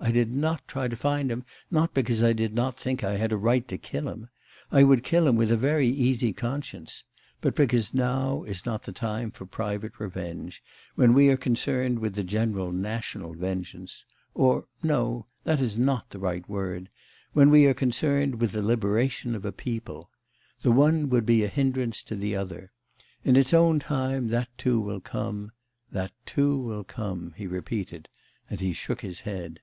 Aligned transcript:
I 0.00 0.12
did 0.12 0.32
not 0.32 0.66
try 0.68 0.86
to 0.86 0.94
find 0.96 1.30
him: 1.30 1.44
not 1.72 1.92
because 1.92 2.22
I 2.22 2.32
did 2.32 2.54
not 2.54 2.76
think 2.78 3.02
I 3.02 3.16
had 3.16 3.32
a 3.32 3.36
right 3.36 3.66
to 3.66 3.76
kill 3.76 4.08
him 4.08 4.28
I 4.70 4.84
would 4.84 5.02
kill 5.02 5.26
him 5.26 5.34
with 5.34 5.50
a 5.50 5.56
very 5.56 5.88
easy 5.88 6.32
conscience 6.32 7.02
but 7.40 7.56
because 7.56 7.92
now 7.92 8.44
is 8.44 8.64
not 8.64 8.84
the 8.84 8.92
time 8.92 9.32
for 9.32 9.44
private 9.44 9.98
revenge, 9.98 10.62
when 10.94 11.14
we 11.14 11.28
are 11.28 11.36
concerned 11.36 11.98
with 11.98 12.14
the 12.14 12.22
general 12.22 12.70
national 12.70 13.34
vengeance 13.34 14.04
or 14.34 14.66
no, 14.84 15.26
that 15.42 15.60
is 15.60 15.76
not 15.76 16.08
the 16.10 16.20
right 16.20 16.48
word 16.48 16.88
when 17.32 17.50
we 17.50 17.66
are 17.66 17.74
concerned 17.74 18.40
with 18.40 18.52
the 18.52 18.62
liberation 18.62 19.34
of 19.34 19.44
a 19.44 19.52
people. 19.52 20.10
The 20.62 20.72
one 20.72 21.10
would 21.10 21.26
be 21.26 21.42
a 21.42 21.48
hindrance 21.48 22.02
to 22.04 22.14
the 22.14 22.36
other. 22.36 22.70
In 23.24 23.34
its 23.34 23.52
own 23.52 23.80
time 23.80 24.28
that, 24.28 24.48
too, 24.56 24.80
will 24.80 25.00
come... 25.00 25.50
that 25.90 26.12
too 26.24 26.56
will 26.56 26.84
come,' 26.84 27.34
he 27.36 27.48
repeated, 27.48 28.08
and 28.48 28.60
he 28.60 28.72
shook 28.72 29.00
his 29.00 29.22
head. 29.22 29.58